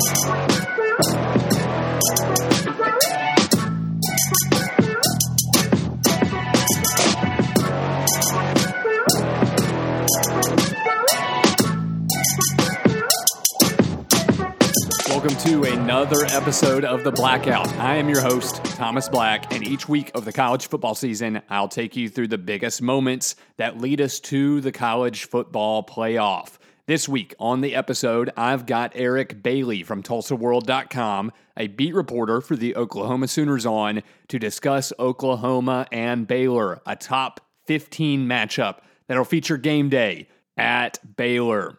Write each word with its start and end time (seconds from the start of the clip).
Welcome 0.00 0.16
to 15.36 15.64
another 15.64 16.24
episode 16.28 16.86
of 16.86 17.04
The 17.04 17.12
Blackout. 17.12 17.68
I 17.74 17.96
am 17.96 18.08
your 18.08 18.22
host, 18.22 18.64
Thomas 18.64 19.06
Black, 19.06 19.52
and 19.52 19.62
each 19.66 19.86
week 19.86 20.12
of 20.14 20.24
the 20.24 20.32
college 20.32 20.68
football 20.68 20.94
season, 20.94 21.42
I'll 21.50 21.68
take 21.68 21.94
you 21.94 22.08
through 22.08 22.28
the 22.28 22.38
biggest 22.38 22.80
moments 22.80 23.36
that 23.58 23.76
lead 23.76 24.00
us 24.00 24.18
to 24.20 24.62
the 24.62 24.72
college 24.72 25.26
football 25.26 25.84
playoff. 25.84 26.56
This 26.90 27.08
week 27.08 27.36
on 27.38 27.60
the 27.60 27.76
episode, 27.76 28.32
I've 28.36 28.66
got 28.66 28.90
Eric 28.96 29.44
Bailey 29.44 29.84
from 29.84 30.02
TulsaWorld.com, 30.02 31.30
a 31.56 31.68
beat 31.68 31.94
reporter 31.94 32.40
for 32.40 32.56
the 32.56 32.74
Oklahoma 32.74 33.28
Sooners, 33.28 33.64
on 33.64 34.02
to 34.26 34.40
discuss 34.40 34.92
Oklahoma 34.98 35.86
and 35.92 36.26
Baylor, 36.26 36.80
a 36.84 36.96
top 36.96 37.42
15 37.68 38.26
matchup 38.26 38.78
that'll 39.06 39.24
feature 39.24 39.56
game 39.56 39.88
day 39.88 40.26
at 40.56 40.98
Baylor. 41.16 41.78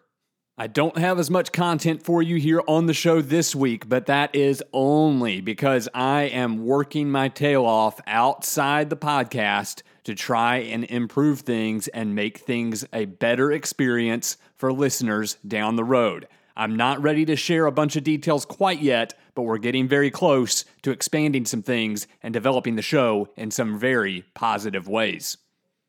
I 0.57 0.67
don't 0.67 0.97
have 0.97 1.19
as 1.19 1.29
much 1.29 1.51
content 1.51 2.03
for 2.03 2.23
you 2.23 2.37
here 2.37 2.61
on 2.65 2.85
the 2.85 2.93
show 2.93 3.21
this 3.21 3.53
week, 3.53 3.89
but 3.89 4.05
that 4.05 4.33
is 4.33 4.63
only 4.71 5.41
because 5.41 5.89
I 5.93 6.21
am 6.21 6.63
working 6.65 7.11
my 7.11 7.27
tail 7.27 7.65
off 7.65 7.99
outside 8.07 8.89
the 8.89 8.95
podcast 8.95 9.81
to 10.03 10.15
try 10.15 10.57
and 10.57 10.83
improve 10.85 11.41
things 11.41 11.87
and 11.89 12.15
make 12.15 12.39
things 12.39 12.83
a 12.93 13.05
better 13.05 13.51
experience 13.51 14.37
for 14.55 14.73
listeners 14.73 15.37
down 15.47 15.75
the 15.75 15.83
road. 15.83 16.27
I'm 16.55 16.75
not 16.75 17.01
ready 17.01 17.25
to 17.25 17.35
share 17.35 17.65
a 17.65 17.71
bunch 17.71 17.95
of 17.95 18.03
details 18.03 18.45
quite 18.45 18.81
yet, 18.81 19.13
but 19.35 19.43
we're 19.43 19.57
getting 19.57 19.87
very 19.87 20.11
close 20.11 20.65
to 20.81 20.91
expanding 20.91 21.45
some 21.45 21.63
things 21.63 22.07
and 22.21 22.33
developing 22.33 22.75
the 22.75 22.81
show 22.81 23.29
in 23.35 23.51
some 23.51 23.79
very 23.79 24.25
positive 24.33 24.87
ways. 24.87 25.37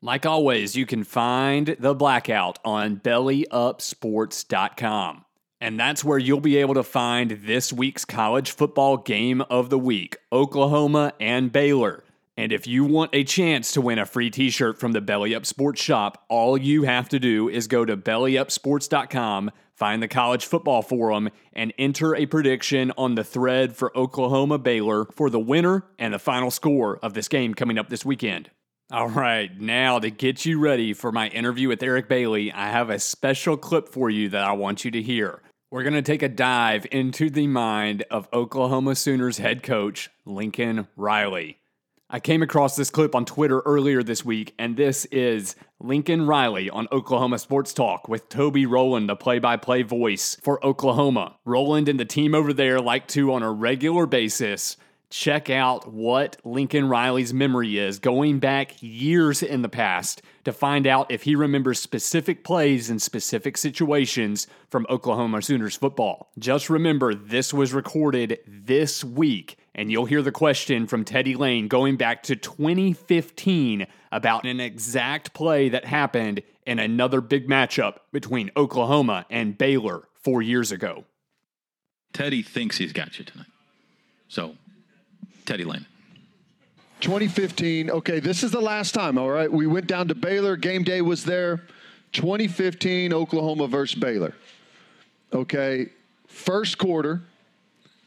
Like 0.01 0.25
always, 0.25 0.75
you 0.75 0.85
can 0.85 1.03
find 1.03 1.75
The 1.79 1.95
Blackout 1.95 2.59
on 2.65 2.97
bellyupsports.com. 2.97 5.25
And 5.61 5.79
that's 5.79 6.03
where 6.03 6.17
you'll 6.17 6.41
be 6.41 6.57
able 6.57 6.73
to 6.73 6.83
find 6.83 7.39
this 7.45 7.71
week's 7.71 8.03
college 8.03 8.51
football 8.51 8.97
game 8.97 9.39
of 9.43 9.69
the 9.69 9.79
week 9.79 10.17
Oklahoma 10.29 11.13
and 11.21 11.53
Baylor. 11.53 12.02
And 12.35 12.51
if 12.51 12.65
you 12.65 12.83
want 12.83 13.11
a 13.13 13.23
chance 13.23 13.71
to 13.73 13.81
win 13.81 13.99
a 13.99 14.05
free 14.05 14.29
t 14.31 14.49
shirt 14.49 14.79
from 14.79 14.91
the 14.91 15.01
Belly 15.01 15.35
Up 15.35 15.45
Sports 15.45 15.81
shop, 15.81 16.23
all 16.29 16.57
you 16.57 16.83
have 16.83 17.07
to 17.09 17.19
do 17.19 17.47
is 17.47 17.67
go 17.67 17.85
to 17.85 17.95
bellyupsports.com, 17.95 19.51
find 19.75 20.01
the 20.01 20.07
college 20.07 20.45
football 20.45 20.81
forum, 20.81 21.29
and 21.53 21.73
enter 21.77 22.15
a 22.15 22.25
prediction 22.25 22.91
on 22.97 23.15
the 23.15 23.23
thread 23.23 23.75
for 23.75 23.95
Oklahoma 23.95 24.57
Baylor 24.57 25.05
for 25.05 25.29
the 25.29 25.39
winner 25.39 25.85
and 25.99 26.13
the 26.13 26.19
final 26.19 26.49
score 26.49 26.97
of 26.97 27.13
this 27.13 27.27
game 27.27 27.53
coming 27.53 27.77
up 27.77 27.89
this 27.89 28.03
weekend. 28.03 28.49
All 28.91 29.09
right, 29.09 29.49
now 29.59 29.99
to 29.99 30.09
get 30.09 30.45
you 30.45 30.59
ready 30.59 30.93
for 30.93 31.11
my 31.11 31.27
interview 31.29 31.67
with 31.67 31.81
Eric 31.81 32.09
Bailey, 32.09 32.51
I 32.51 32.69
have 32.69 32.89
a 32.89 32.99
special 32.99 33.57
clip 33.57 33.89
for 33.89 34.09
you 34.09 34.29
that 34.29 34.43
I 34.43 34.51
want 34.51 34.83
you 34.85 34.91
to 34.91 35.01
hear. 35.01 35.41
We're 35.71 35.83
going 35.83 35.93
to 35.93 36.03
take 36.03 36.21
a 36.21 36.29
dive 36.29 36.85
into 36.91 37.31
the 37.31 37.47
mind 37.47 38.03
of 38.11 38.27
Oklahoma 38.31 38.95
Sooners 38.95 39.39
head 39.39 39.63
coach 39.63 40.11
Lincoln 40.25 40.87
Riley. 40.95 41.62
I 42.13 42.19
came 42.19 42.43
across 42.43 42.75
this 42.75 42.91
clip 42.91 43.15
on 43.15 43.25
Twitter 43.25 43.61
earlier 43.61 44.03
this 44.03 44.23
week, 44.23 44.53
and 44.59 44.77
this 44.77 45.05
is 45.05 45.55
Lincoln 45.79 46.27
Riley 46.27 46.69
on 46.69 46.87
Oklahoma 46.91 47.39
Sports 47.39 47.73
Talk 47.73 48.07
with 48.07 48.29
Toby 48.29 48.67
Rowland, 48.67 49.09
the 49.09 49.15
play 49.15 49.39
by 49.39 49.57
play 49.57 49.81
voice 49.81 50.37
for 50.43 50.63
Oklahoma. 50.63 51.37
Rowland 51.43 51.89
and 51.89 51.99
the 51.99 52.05
team 52.05 52.35
over 52.35 52.53
there 52.53 52.79
like 52.79 53.07
to, 53.07 53.33
on 53.33 53.41
a 53.41 53.51
regular 53.51 54.05
basis, 54.05 54.77
check 55.09 55.49
out 55.49 55.91
what 55.91 56.37
Lincoln 56.43 56.87
Riley's 56.87 57.33
memory 57.33 57.79
is 57.79 57.97
going 57.97 58.37
back 58.37 58.75
years 58.79 59.41
in 59.41 59.63
the 59.63 59.69
past 59.69 60.21
to 60.43 60.53
find 60.53 60.85
out 60.85 61.09
if 61.09 61.23
he 61.23 61.35
remembers 61.35 61.79
specific 61.79 62.43
plays 62.43 62.91
and 62.91 63.01
specific 63.01 63.57
situations 63.57 64.45
from 64.69 64.85
Oklahoma 64.87 65.41
Sooners 65.41 65.75
football. 65.75 66.29
Just 66.37 66.69
remember, 66.69 67.15
this 67.15 67.51
was 67.55 67.73
recorded 67.73 68.37
this 68.45 69.03
week, 69.03 69.57
and 69.75 69.91
you'll 69.91 70.05
hear 70.05 70.21
the 70.21 70.31
question 70.31 70.87
from 70.87 71.03
Teddy 71.03 71.35
Lehman 71.35 71.67
going 71.67 71.97
back 71.97 72.23
to 72.23 72.35
2015 72.35 73.87
about 74.11 74.45
an 74.45 74.59
exact 74.59 75.33
play 75.33 75.69
that 75.69 75.85
happened 75.85 76.43
in 76.65 76.79
another 76.79 77.21
big 77.21 77.47
matchup 77.47 77.97
between 78.11 78.51
Oklahoma 78.55 79.25
and 79.29 79.57
Baylor 79.57 80.03
four 80.13 80.41
years 80.41 80.71
ago. 80.71 81.05
Teddy 82.13 82.43
thinks 82.43 82.77
he's 82.77 82.93
got 82.93 83.17
you 83.17 83.25
tonight. 83.25 83.47
So 84.27 84.55
Teddy 85.45 85.63
Lehman. 85.63 85.87
2015. 87.01 87.89
Okay, 87.89 88.19
this 88.21 88.43
is 88.43 88.51
the 88.51 88.61
last 88.61 88.93
time. 88.93 89.17
All 89.17 89.29
right, 89.29 89.51
we 89.51 89.67
went 89.67 89.87
down 89.87 90.07
to 90.07 90.15
Baylor. 90.15 90.55
Game 90.55 90.83
day 90.83 91.01
was 91.01 91.25
there. 91.25 91.65
2015, 92.13 93.11
Oklahoma 93.11 93.67
versus 93.67 93.99
Baylor. 93.99 94.33
Okay, 95.33 95.89
first 96.27 96.77
quarter, 96.77 97.23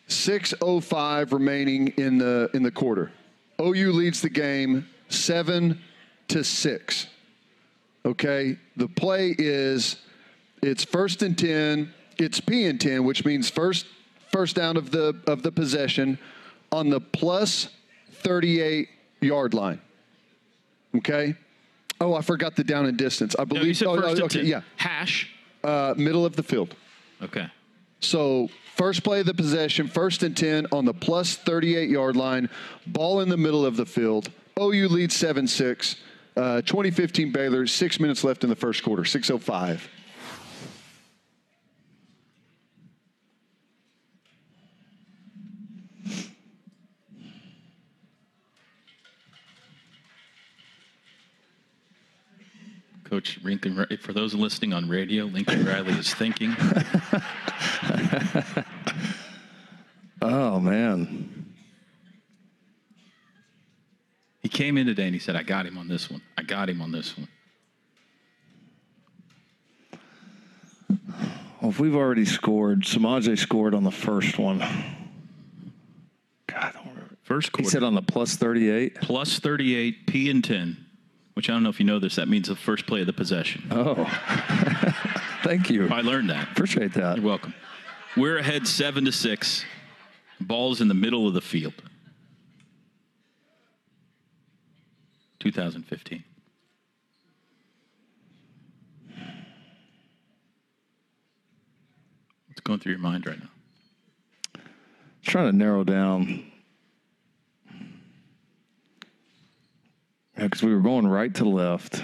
6:05 0.09 1.33
remaining 1.33 1.89
in 1.97 2.19
the 2.19 2.51
in 2.55 2.63
the 2.63 2.71
quarter. 2.71 3.11
OU 3.61 3.93
leads 3.93 4.21
the 4.21 4.29
game 4.29 4.87
seven 5.09 5.81
to 6.29 6.45
six. 6.45 7.07
Okay, 8.05 8.57
the 8.77 8.89
play 8.89 9.35
is 9.37 9.97
it's 10.63 10.85
first 10.85 11.23
and 11.23 11.37
ten. 11.37 11.93
It's 12.19 12.41
P 12.41 12.67
and 12.67 12.81
ten, 12.81 13.05
which 13.05 13.25
means 13.25 13.51
first 13.51 13.87
first 14.33 14.57
down 14.57 14.77
of 14.77 14.91
the 14.91 15.17
of 15.27 15.43
the 15.43 15.53
possession 15.53 16.19
on 16.73 16.91
the 16.91 17.01
plus 17.01 17.69
38 18.11 18.89
yard 19.21 19.55
line. 19.55 19.81
Okay. 20.97 21.35
Oh, 22.01 22.15
I 22.15 22.21
forgot 22.21 22.57
the 22.57 22.65
down 22.65 22.87
and 22.87 22.97
distance. 22.97 23.35
I 23.39 23.45
believe. 23.45 23.81
No, 23.81 23.93
oh, 23.93 24.01
first 24.01 24.21
oh, 24.21 24.25
okay, 24.27 24.39
10. 24.41 24.47
yeah. 24.47 24.61
Hash. 24.77 25.31
Uh, 25.65 25.95
middle 25.97 26.27
of 26.27 26.37
the 26.37 26.43
field. 26.43 26.75
Okay. 27.23 27.47
So 28.01 28.49
first 28.77 29.03
play 29.03 29.21
of 29.21 29.27
the 29.27 29.35
possession, 29.35 29.89
first 29.89 30.23
and 30.23 30.37
10 30.37 30.67
on 30.73 30.85
the 30.85 30.95
plus 30.95 31.37
38 31.37 31.89
yard 31.91 32.17
line, 32.17 32.49
ball 32.87 33.21
in 33.21 33.29
the 33.29 33.37
middle 33.37 33.65
of 33.65 33.77
the 33.77 33.87
field. 33.87 34.31
OU 34.59 34.89
leads 34.89 35.17
7 35.17 35.47
6. 35.47 35.97
Uh, 36.37 36.61
2015 36.63 37.33
Baylor, 37.33 37.67
six 37.67 37.99
minutes 37.99 38.23
left 38.23 38.45
in 38.45 38.51
the 38.51 38.57
first 38.57 38.83
quarter, 38.83 39.07
605. 39.07 39.89
Coach 53.09 53.39
Lincoln, 53.45 53.87
for 54.01 54.13
those 54.13 54.35
listening 54.35 54.73
on 54.73 54.89
radio, 54.89 55.25
Lincoln 55.25 55.65
Riley 55.65 55.93
is 55.95 56.13
thinking. 56.13 56.55
Oh 60.23 60.59
man, 60.59 61.53
He 64.43 64.49
came 64.49 64.79
in 64.79 64.87
today 64.87 65.05
and 65.05 65.15
he 65.15 65.19
said, 65.21 65.37
I 65.37 65.43
got 65.43 65.67
him 65.67 65.77
on 65.77 65.89
this 65.89 66.11
one. 66.11 66.23
I 66.39 66.43
got 66.43 66.71
him 66.71 66.81
on 66.81 66.91
this 66.91 67.15
one. 67.19 67.29
well, 71.61 71.71
if 71.71 71.79
we've 71.79 71.95
already 71.95 72.25
scored, 72.25 72.83
Samaje 72.83 73.39
scored 73.39 73.75
on 73.75 73.85
the 73.85 73.91
first 73.91 74.39
one. 74.39 74.59
God, 74.61 74.71
I 76.57 76.71
don't 76.73 76.89
remember. 76.89 77.17
First 77.23 77.51
He 77.57 77.65
said 77.65 77.83
on 77.83 77.95
the 77.95 78.03
plus 78.03 78.37
thirty-eight. 78.37 78.97
plus 79.03 79.39
38, 79.39 80.07
P 80.07 80.31
and 80.31 80.43
10, 80.43 80.86
which 81.37 81.51
I 81.51 81.53
don't 81.53 81.63
know 81.63 81.69
if 81.69 81.79
you 81.79 81.85
know 81.85 81.99
this. 81.99 82.17
That 82.17 82.29
means 82.29 82.49
the 82.49 82.57
first 82.57 82.87
play 82.87 83.03
of 83.03 83.07
the 83.07 83.13
possession. 83.13 83.65
Oh, 83.71 84.05
thank 85.45 85.69
you. 85.69 85.87
I 85.91 86.01
learned 86.01 86.31
that. 86.31 86.51
Appreciate 86.51 86.95
that. 86.95 87.19
You're 87.19 87.27
welcome. 87.27 87.53
We're 88.17 88.39
ahead 88.39 88.67
7 88.67 89.05
to 89.05 89.13
6. 89.13 89.65
Ball's 90.41 90.81
in 90.81 90.89
the 90.89 90.95
middle 90.95 91.29
of 91.29 91.35
the 91.35 91.43
field. 91.43 91.75
2015. 95.41 96.25
What's 102.49 102.61
going 102.65 102.79
through 102.79 102.93
your 102.93 103.01
mind 103.03 103.27
right 103.27 103.39
now? 103.39 104.63
Trying 105.23 105.51
to 105.51 105.57
narrow 105.57 105.85
down. 105.85 106.51
Yeah, 110.37 110.45
because 110.45 110.63
we 110.63 110.75
were 110.75 110.81
going 110.81 111.07
right 111.07 111.35
to 111.37 111.45
left. 111.45 112.03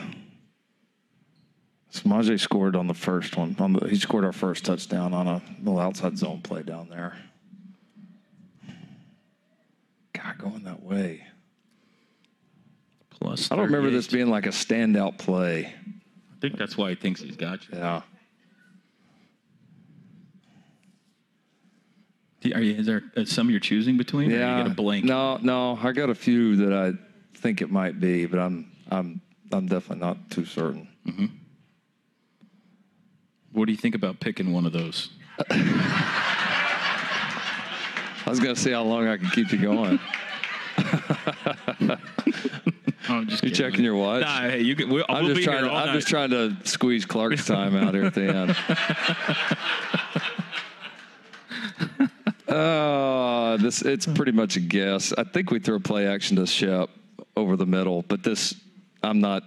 Samaje 1.93 2.41
scored 2.41 2.75
on 2.75 2.87
the 2.87 2.95
first 2.95 3.37
one. 3.37 3.55
On 3.59 3.75
the, 3.75 3.87
he 3.89 3.97
scored 3.97 4.25
our 4.25 4.33
first 4.33 4.65
touchdown 4.65 5.13
on 5.13 5.27
a 5.27 5.43
little 5.59 5.79
outside 5.79 6.17
zone 6.17 6.41
play 6.41 6.63
down 6.63 6.89
there. 6.89 7.15
God, 10.15 10.39
going 10.39 10.65
that 10.65 10.83
way. 10.83 11.27
Plus, 13.11 13.51
I 13.53 13.57
don't 13.57 13.67
remember 13.67 13.91
this 13.91 14.07
being 14.07 14.29
like 14.29 14.47
a 14.47 14.51
standout 14.51 15.19
play. 15.19 15.67
I 15.67 16.41
think 16.41 16.57
that's 16.57 16.77
why 16.77 16.91
he 16.91 16.95
thinks 16.97 17.21
he's 17.21 17.37
got 17.37 17.69
you. 17.69 17.79
Yeah. 17.79 18.03
Are 22.55 22.61
you, 22.61 22.75
is 22.75 22.87
there 22.87 23.03
some 23.27 23.51
you're 23.51 23.61
choosing 23.61 23.97
between? 23.97 24.33
Or 24.33 24.37
Yeah. 24.37 24.57
you 24.59 24.65
get 24.65 24.73
a 24.73 24.75
blank. 24.75 25.05
No, 25.05 25.37
no, 25.37 25.79
I 25.81 25.93
got 25.93 26.11
a 26.11 26.15
few 26.15 26.57
that 26.57 26.73
I 26.73 26.93
think 27.43 27.61
it 27.61 27.71
might 27.71 28.01
be, 28.01 28.25
but 28.27 28.39
I'm 28.39 28.71
I'm 28.91 29.21
I'm 29.53 29.67
definitely 29.67 30.07
not 30.07 30.31
too 30.31 30.45
certain. 30.47 30.89
What 33.53 33.67
do 33.67 33.73
you 33.73 33.79
think 33.79 33.95
about 33.95 34.21
picking 34.21 34.53
one 34.53 34.65
of 34.65 34.73
those? 34.73 35.11
I 38.25 38.27
was 38.27 38.39
gonna 38.41 38.57
see 38.57 38.71
how 38.71 38.85
long 38.85 39.07
I 39.09 39.17
can 39.19 39.29
keep 39.31 39.53
you 39.53 39.59
going. 39.59 39.99
Oh, 43.09 43.15
I'm 43.17 43.27
just 43.27 43.43
You 43.43 43.51
kidding. 43.51 43.71
checking 43.71 43.85
your 43.85 43.97
watch? 43.97 44.23
Nah, 44.23 44.43
hey, 44.43 44.61
you 44.61 44.77
can. 44.77 44.89
We'll, 44.89 45.05
I'm 45.09 45.25
we'll 45.25 45.35
just 45.35 45.45
trying. 45.45 45.65
To, 45.65 45.73
I'm 45.73 45.87
night. 45.87 45.95
just 45.95 46.07
trying 46.07 46.31
to 46.31 46.57
squeeze 46.63 47.05
Clark's 47.05 47.45
time 47.45 47.75
out 47.75 47.95
here 47.95 48.05
at 48.05 48.15
the 48.15 48.23
end. 48.23 48.57
Uh, 52.49 53.57
this 53.57 53.81
it's 53.81 54.07
pretty 54.07 54.33
much 54.33 54.57
a 54.57 54.61
guess. 54.61 55.15
I 55.17 55.25
think 55.25 55.51
we 55.51 55.59
throw 55.59 55.79
play 55.79 56.07
action 56.07 56.37
to 56.37 56.47
Shep 56.47 56.91
over 57.37 57.57
the 57.57 57.67
middle, 57.67 58.03
but 58.03 58.23
this 58.23 58.55
I'm 59.03 59.21
not. 59.21 59.43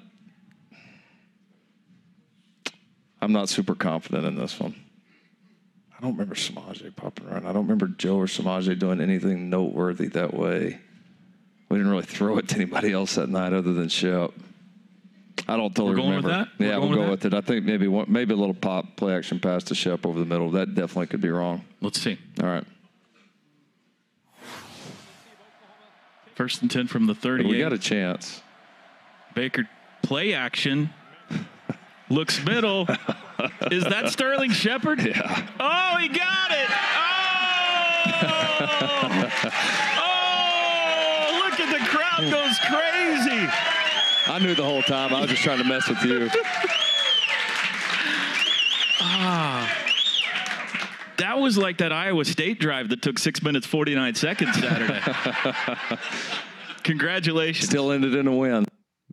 I'm 3.22 3.32
not 3.32 3.50
super 3.50 3.76
confident 3.76 4.26
in 4.26 4.36
this 4.36 4.60
one. 4.60 4.76
I 5.98 6.02
don't 6.02 6.12
remember 6.12 6.36
Samaje 6.36 6.94
popping 6.96 7.28
around. 7.28 7.48
I 7.48 7.54
don't 7.54 7.64
remember 7.64 7.88
Joe 7.88 8.18
or 8.18 8.26
Samaje 8.28 8.78
doing 8.78 9.00
anything 9.02 9.50
noteworthy 9.50 10.08
that 10.10 10.34
way. 10.34 10.80
We 11.70 11.78
didn't 11.78 11.92
really 11.92 12.04
throw 12.04 12.38
it 12.38 12.50
to 12.50 12.56
anybody 12.56 12.92
else 12.92 13.16
that 13.16 13.30
night 13.30 13.54
other 13.54 13.74
than 13.74 13.88
Shep. 13.90 14.32
I 15.48 15.58
don't 15.58 15.74
totally 15.76 15.92
We're 15.96 16.02
going 16.02 16.16
with 16.18 16.26
remember. 16.26 16.46
that? 16.46 16.60
We're 16.60 16.66
Yeah, 16.68 16.72
going 16.76 16.82
we'll 16.82 16.90
with 16.90 16.98
go 17.00 17.04
that? 17.06 17.12
with 17.12 17.26
it. 17.26 17.34
I 17.34 17.42
think 17.42 17.66
maybe 17.66 17.88
one, 17.88 18.06
maybe 18.10 18.34
a 18.34 18.38
little 18.38 18.54
pop 18.54 18.96
play 18.98 19.16
action 19.16 19.40
pass 19.40 19.64
to 19.66 19.76
Shep 19.76 20.06
over 20.06 20.20
the 20.20 20.26
middle. 20.26 20.52
That 20.52 20.76
definitely 20.76 21.08
could 21.08 21.22
be 21.22 21.30
wrong. 21.30 21.64
Let's 21.82 22.00
see. 22.00 22.20
All 22.42 22.48
right. 22.50 22.64
First 26.36 26.62
and 26.62 26.70
ten 26.70 26.88
from 26.88 27.08
the 27.08 27.16
38. 27.16 27.50
We 27.50 27.60
got 27.60 27.72
a 27.72 27.78
chance. 27.78 28.44
Baker 29.34 29.70
play 30.04 30.34
action. 30.34 30.90
Looks 32.10 32.44
middle. 32.44 32.88
Is 33.72 33.84
that 33.86 34.10
Sterling 34.10 34.52
Shepard? 34.52 35.00
Yeah. 35.06 35.48
Oh, 35.60 35.98
he 35.98 36.08
got 36.10 36.52
it. 36.52 36.68
Oh! 36.98 37.16
oh! 40.04 41.42
Look 41.44 41.60
at 41.60 41.72
the 41.72 41.86
crowd 41.86 42.32
goes 42.32 42.60
crazy. 42.60 43.48
I 44.28 44.40
knew 44.42 44.56
the 44.56 44.64
whole 44.64 44.82
time. 44.84 45.14
I 45.14 45.22
was 45.22 45.30
just 45.30 45.42
trying 45.42 45.60
to 45.60 45.64
mess 45.64 45.88
with 45.88 46.04
you. 46.04 46.30
Ah. 49.00 49.85
That 51.36 51.42
was 51.42 51.58
like 51.58 51.80
that 51.80 51.92
Iowa 51.92 52.24
State 52.24 52.62
drive 52.62 52.88
that 52.90 53.02
took 53.02 53.20
six 53.20 53.44
minutes 53.44 53.68
forty 53.68 53.94
nine 53.94 54.16
seconds 54.16 54.58
Saturday. 54.58 55.02
Congratulations. 56.84 57.68
Still 57.68 57.92
ended 57.92 58.16
in 58.16 58.26
a 58.26 58.34
win. 58.34 58.64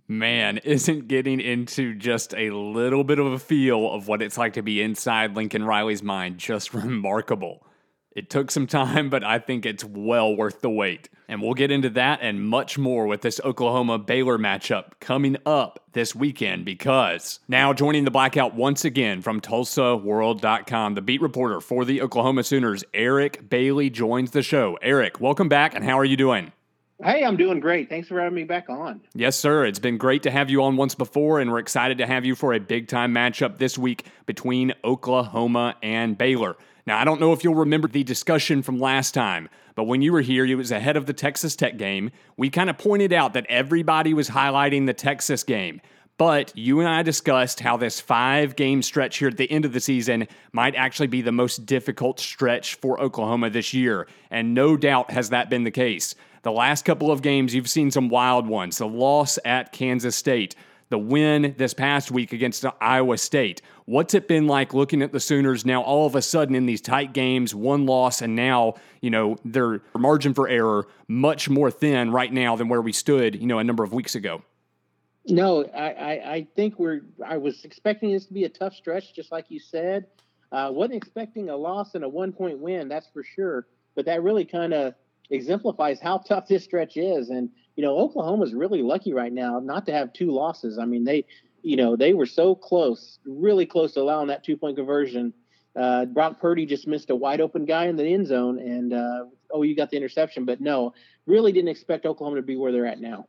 Man, 0.06 0.58
isn't 0.58 1.08
getting 1.08 1.40
into 1.40 1.96
just 1.96 2.32
a 2.34 2.50
little 2.50 3.02
bit 3.02 3.19
of 3.19 3.26
a 3.26 3.40
feel 3.40 3.92
of 3.92 4.06
what 4.06 4.22
it's 4.22 4.38
like 4.38 4.52
to 4.52 4.62
be 4.62 4.80
inside 4.80 5.34
Lincoln 5.34 5.64
Riley's 5.64 6.04
mind 6.04 6.38
just 6.38 6.72
remarkable. 6.74 7.66
It 8.14 8.29
took 8.29 8.50
some 8.50 8.67
time, 8.67 9.09
but 9.09 9.25
I 9.25 9.38
think 9.38 9.64
it's 9.64 9.85
well 9.85 10.37
worth 10.37 10.61
the 10.61 10.70
wait. 10.70 11.09
And 11.29 11.41
we'll 11.41 11.55
get 11.55 11.70
into 11.70 11.88
that 11.91 12.19
and 12.20 12.47
much 12.47 12.76
more 12.76 13.06
with 13.06 13.23
this 13.23 13.41
Oklahoma 13.43 13.99
Baylor 13.99 14.37
matchup 14.37 15.00
coming 15.00 15.38
up 15.47 15.82
this 15.93 16.14
weekend 16.14 16.67
because 16.67 17.41
now 17.49 17.73
joining 17.73 18.05
the 18.05 18.11
blackout 18.11 18.55
once 18.55 18.85
again 18.85 19.23
from 19.23 19.41
TulsaWorld.com, 19.41 20.94
the 20.94 21.00
beat 21.00 21.23
reporter 21.23 21.61
for 21.62 21.87
the 21.87 22.03
Oklahoma 22.03 22.44
Sooners, 22.44 22.85
Eric 22.93 23.49
Bailey, 23.49 23.88
joins 23.88 24.32
the 24.32 24.43
show. 24.43 24.79
Eric, 24.82 25.20
welcome 25.20 25.49
back, 25.49 25.75
and 25.75 25.85
how 25.85 25.99
are 25.99 26.05
you 26.05 26.19
doing? 26.19 26.53
Hey, 27.03 27.25
I'm 27.25 27.37
doing 27.37 27.59
great. 27.59 27.88
Thanks 27.88 28.09
for 28.09 28.20
having 28.20 28.37
me 28.37 28.44
back 28.44 28.69
on. 28.69 29.00
Yes, 29.14 29.37
sir. 29.37 29.64
It's 29.64 29.81
been 29.81 29.97
great 29.97 30.23
to 30.25 30.31
have 30.31 30.50
you 30.50 30.62
on 30.62 30.76
once 30.76 30.94
before, 30.94 31.41
and 31.41 31.50
we're 31.50 31.59
excited 31.59 31.99
to 31.99 32.06
have 32.06 32.25
you 32.25 32.37
for 32.37 32.53
a 32.53 32.61
big 32.61 32.87
time 32.87 33.12
matchup 33.12 33.59
this 33.59 33.76
week 33.76 34.06
between 34.26 34.73
Oklahoma 34.85 35.76
and 35.82 36.17
Baylor. 36.17 36.56
Now, 36.87 36.99
I 36.99 37.05
don't 37.05 37.20
know 37.20 37.32
if 37.32 37.44
you'll 37.44 37.55
remember 37.55 37.88
the 37.88 38.02
discussion 38.02 38.62
from 38.62 38.79
last 38.79 39.14
time, 39.14 39.49
but 39.75 39.84
when 39.84 40.02
you 40.02 40.12
were 40.12 40.20
here, 40.20 40.44
it 40.44 40.55
was 40.56 40.73
ahead 40.73 40.96
of 40.96 41.06
the 41.06 41.12
Texas 41.12 41.55
Tech 41.55 41.76
game. 41.76 42.11
We 42.37 42.50
kind 42.50 42.69
of 42.69 42.79
pointed 42.79 43.12
out 43.12 43.34
that 43.34 43.46
everybody 43.49 44.14
was 44.14 44.31
highlighting 44.31 44.87
the 44.87 44.94
Texas 44.94 45.44
game. 45.44 45.81
But 46.19 46.52
you 46.56 46.81
and 46.81 46.88
I 46.88 47.02
discussed 47.02 47.61
how 47.61 47.76
this 47.76 48.00
five 48.00 48.55
game 48.55 48.82
stretch 48.82 49.19
here 49.19 49.29
at 49.29 49.37
the 49.37 49.50
end 49.50 49.64
of 49.64 49.73
the 49.73 49.81
season 49.81 50.29
might 50.52 50.75
actually 50.75 51.06
be 51.06 51.23
the 51.23 51.32
most 51.32 51.67
difficult 51.67 52.20
stretch 52.20 52.75
for 52.76 53.00
Oklahoma 53.00 53.50
this 53.50 53.73
year. 53.73 54.06
And 54.31 54.55
no 54.55 54.76
doubt 54.76 55.11
has 55.11 55.31
that 55.31 55.50
been 55.50 55.64
the 55.64 55.70
case. 55.70 56.14
The 56.43 56.52
last 56.52 56.85
couple 56.85 57.11
of 57.11 57.23
games, 57.23 57.55
you've 57.55 57.70
seen 57.70 57.90
some 57.90 58.08
wild 58.08 58.46
ones. 58.46 58.78
The 58.78 58.87
loss 58.87 59.38
at 59.44 59.73
Kansas 59.73 60.17
State, 60.17 60.55
the 60.92 60.98
win 60.98 61.54
this 61.56 61.72
past 61.72 62.10
week 62.10 62.34
against 62.34 62.66
Iowa 62.78 63.16
State. 63.16 63.62
What's 63.86 64.12
it 64.12 64.28
been 64.28 64.46
like 64.46 64.74
looking 64.74 65.00
at 65.00 65.10
the 65.10 65.20
Sooners 65.20 65.64
now 65.64 65.80
all 65.82 66.06
of 66.06 66.14
a 66.14 66.20
sudden 66.20 66.54
in 66.54 66.66
these 66.66 66.82
tight 66.82 67.14
games, 67.14 67.54
one 67.54 67.86
loss, 67.86 68.20
and 68.20 68.36
now, 68.36 68.74
you 69.00 69.08
know, 69.08 69.38
their 69.42 69.80
margin 69.96 70.34
for 70.34 70.48
error 70.48 70.86
much 71.08 71.48
more 71.48 71.70
thin 71.70 72.12
right 72.12 72.30
now 72.30 72.56
than 72.56 72.68
where 72.68 72.82
we 72.82 72.92
stood, 72.92 73.40
you 73.40 73.46
know, 73.46 73.58
a 73.58 73.64
number 73.64 73.82
of 73.82 73.94
weeks 73.94 74.14
ago? 74.14 74.42
No, 75.26 75.64
I, 75.74 75.92
I, 75.92 76.32
I 76.34 76.46
think 76.56 76.78
we're. 76.78 77.00
I 77.26 77.38
was 77.38 77.64
expecting 77.64 78.12
this 78.12 78.26
to 78.26 78.34
be 78.34 78.44
a 78.44 78.50
tough 78.50 78.74
stretch, 78.74 79.14
just 79.14 79.32
like 79.32 79.46
you 79.48 79.60
said. 79.60 80.06
Uh, 80.50 80.68
wasn't 80.70 80.96
expecting 80.96 81.48
a 81.48 81.56
loss 81.56 81.94
and 81.94 82.04
a 82.04 82.08
one 82.08 82.32
point 82.32 82.58
win, 82.58 82.86
that's 82.86 83.08
for 83.08 83.24
sure. 83.24 83.66
But 83.94 84.04
that 84.04 84.22
really 84.22 84.44
kind 84.44 84.74
of 84.74 84.94
exemplifies 85.30 86.00
how 86.00 86.18
tough 86.28 86.48
this 86.48 86.64
stretch 86.64 86.98
is. 86.98 87.30
And 87.30 87.48
you 87.76 87.82
know, 87.82 87.96
Oklahoma's 87.98 88.54
really 88.54 88.82
lucky 88.82 89.12
right 89.12 89.32
now 89.32 89.60
not 89.60 89.86
to 89.86 89.92
have 89.92 90.12
two 90.12 90.30
losses. 90.30 90.78
I 90.78 90.84
mean, 90.84 91.04
they, 91.04 91.24
you 91.62 91.76
know, 91.76 91.96
they 91.96 92.12
were 92.14 92.26
so 92.26 92.54
close, 92.54 93.19
really 93.24 93.66
close 93.66 93.94
to 93.94 94.00
allowing 94.00 94.28
that 94.28 94.44
two 94.44 94.56
point 94.56 94.76
conversion. 94.76 95.32
Uh, 95.74 96.04
Brock 96.04 96.38
Purdy 96.38 96.66
just 96.66 96.86
missed 96.86 97.08
a 97.10 97.16
wide 97.16 97.40
open 97.40 97.64
guy 97.64 97.86
in 97.86 97.96
the 97.96 98.04
end 98.04 98.26
zone, 98.26 98.58
and 98.58 98.92
uh, 98.92 99.24
oh, 99.50 99.62
you 99.62 99.74
got 99.74 99.90
the 99.90 99.96
interception. 99.96 100.44
But 100.44 100.60
no, 100.60 100.92
really 101.26 101.52
didn't 101.52 101.70
expect 101.70 102.04
Oklahoma 102.04 102.36
to 102.36 102.42
be 102.42 102.56
where 102.56 102.72
they're 102.72 102.86
at 102.86 103.00
now. 103.00 103.26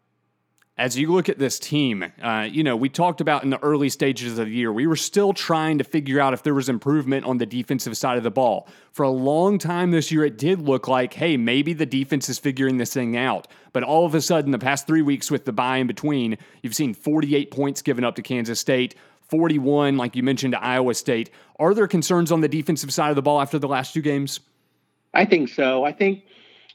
As 0.76 0.98
you 0.98 1.12
look 1.12 1.30
at 1.30 1.38
this 1.38 1.60
team, 1.60 2.04
uh, 2.24 2.48
you 2.52 2.64
know, 2.64 2.76
we 2.76 2.90
talked 2.90 3.22
about 3.22 3.44
in 3.44 3.52
the 3.52 3.62
early 3.62 3.90
stages 3.90 4.40
of 4.40 4.48
the 4.48 4.52
year, 4.52 4.74
we 4.74 4.88
were 4.88 4.96
still 4.96 5.32
trying 5.32 5.78
to 5.78 5.84
figure 5.84 6.20
out 6.20 6.34
if 6.34 6.42
there 6.42 6.56
was 6.56 6.68
improvement 6.68 7.26
on 7.26 7.38
the 7.38 7.46
defensive 7.46 7.96
side 7.96 8.18
of 8.18 8.24
the 8.24 8.32
ball. 8.32 8.68
For 8.92 9.04
a 9.04 9.10
long 9.10 9.60
time 9.60 9.92
this 9.92 10.12
year, 10.12 10.26
it 10.26 10.40
did 10.40 10.62
look 10.62 10.88
like, 10.88 11.14
hey, 11.14 11.38
maybe 11.38 11.74
the 11.74 11.86
defense 11.86 12.28
is 12.28 12.40
figuring 12.40 12.78
this 12.78 12.92
thing 12.92 13.16
out. 13.16 13.48
But 13.72 13.84
all 13.84 14.08
of 14.08 14.16
a 14.16 14.22
sudden, 14.22 14.50
the 14.50 14.58
past 14.58 14.88
three 14.88 15.04
weeks 15.04 15.30
with 15.30 15.46
the 15.46 15.54
bye 15.54 15.78
in 15.78 15.86
between, 15.86 16.40
you've 16.64 16.76
seen 16.76 16.96
48 16.96 17.52
points 17.52 17.84
given 17.84 18.04
up 18.04 18.16
to 18.16 18.24
Kansas 18.24 18.60
State, 18.60 18.96
41, 19.30 19.96
like 19.96 20.16
you 20.16 20.24
mentioned, 20.24 20.54
to 20.54 20.64
Iowa 20.64 20.96
State. 20.96 21.30
Are 21.60 21.76
there 21.76 21.88
concerns 21.88 22.32
on 22.32 22.42
the 22.42 22.48
defensive 22.48 22.92
side 22.92 23.12
of 23.12 23.16
the 23.16 23.22
ball 23.22 23.40
after 23.40 23.60
the 23.60 23.68
last 23.68 23.94
two 23.94 24.02
games? 24.02 24.40
I 25.14 25.26
think 25.26 25.50
so. 25.50 25.84
I 25.84 25.92
think, 25.92 26.24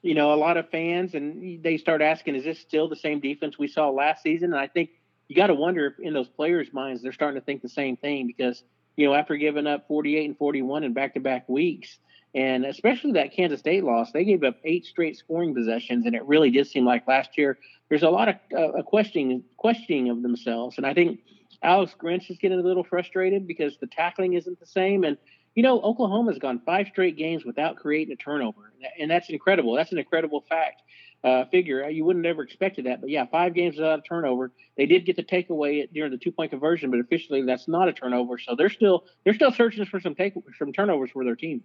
you 0.02 0.14
know, 0.14 0.32
a 0.32 0.36
lot 0.36 0.56
of 0.56 0.68
fans 0.70 1.14
and 1.14 1.62
they 1.62 1.76
start 1.76 2.02
asking, 2.02 2.36
is 2.36 2.44
this 2.44 2.58
still 2.58 2.88
the 2.88 2.96
same 2.96 3.20
defense 3.20 3.58
we 3.58 3.68
saw 3.68 3.90
last 3.90 4.22
season? 4.22 4.52
And 4.52 4.60
I 4.60 4.68
think 4.68 4.90
you 5.28 5.36
got 5.36 5.48
to 5.48 5.54
wonder 5.54 5.86
if 5.86 5.98
in 6.00 6.14
those 6.14 6.28
players' 6.28 6.72
minds 6.72 7.02
they're 7.02 7.12
starting 7.12 7.40
to 7.40 7.44
think 7.44 7.62
the 7.62 7.68
same 7.68 7.96
thing 7.96 8.26
because, 8.26 8.62
you 8.96 9.06
know, 9.06 9.14
after 9.14 9.36
giving 9.36 9.66
up 9.66 9.86
48 9.88 10.24
and 10.24 10.38
41 10.38 10.84
in 10.84 10.92
back 10.92 11.14
to 11.14 11.20
back 11.20 11.48
weeks, 11.48 11.98
and 12.34 12.64
especially 12.64 13.12
that 13.12 13.32
Kansas 13.32 13.60
State 13.60 13.84
loss, 13.84 14.12
they 14.12 14.24
gave 14.24 14.44
up 14.44 14.56
eight 14.64 14.84
straight 14.84 15.16
scoring 15.16 15.54
possessions, 15.54 16.06
and 16.06 16.14
it 16.14 16.24
really 16.24 16.50
did 16.50 16.66
seem 16.66 16.84
like 16.84 17.08
last 17.08 17.38
year 17.38 17.58
there's 17.88 18.02
a 18.02 18.10
lot 18.10 18.28
of 18.28 18.34
uh, 18.56 18.82
questioning 18.82 19.42
questioning 19.56 20.10
of 20.10 20.22
themselves. 20.22 20.76
And 20.76 20.86
I 20.86 20.92
think 20.92 21.20
Alex 21.62 21.94
Grinch 22.00 22.30
is 22.30 22.38
getting 22.38 22.60
a 22.60 22.62
little 22.62 22.84
frustrated 22.84 23.46
because 23.46 23.78
the 23.78 23.86
tackling 23.86 24.34
isn't 24.34 24.60
the 24.60 24.66
same. 24.66 25.04
And 25.04 25.16
you 25.54 25.62
know, 25.62 25.80
Oklahoma's 25.80 26.38
gone 26.38 26.60
five 26.64 26.88
straight 26.88 27.16
games 27.16 27.44
without 27.44 27.76
creating 27.76 28.12
a 28.12 28.16
turnover, 28.16 28.72
and 28.98 29.10
that's 29.10 29.28
incredible. 29.30 29.74
That's 29.74 29.92
an 29.92 29.98
incredible 29.98 30.44
fact. 30.48 30.82
Uh, 31.24 31.44
figure 31.46 31.88
you 31.90 32.04
wouldn't 32.04 32.24
have 32.24 32.36
ever 32.36 32.44
expected 32.44 32.86
that, 32.86 33.00
but 33.00 33.10
yeah, 33.10 33.26
five 33.26 33.52
games 33.52 33.76
without 33.76 33.98
a 33.98 34.02
turnover. 34.02 34.52
They 34.76 34.86
did 34.86 35.04
get 35.04 35.16
the 35.16 35.24
takeaway 35.24 35.92
during 35.92 36.12
the 36.12 36.16
two 36.16 36.30
point 36.30 36.52
conversion, 36.52 36.92
but 36.92 37.00
officially 37.00 37.42
that's 37.42 37.66
not 37.66 37.88
a 37.88 37.92
turnover. 37.92 38.38
So 38.38 38.54
they're 38.54 38.70
still 38.70 39.04
they're 39.24 39.34
still 39.34 39.50
searching 39.50 39.84
for 39.84 39.98
some 39.98 40.14
take 40.14 40.34
some 40.56 40.72
turnovers 40.72 41.10
for 41.10 41.24
their 41.24 41.34
team. 41.34 41.64